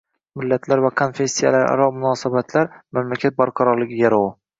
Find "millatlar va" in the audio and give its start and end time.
0.41-0.89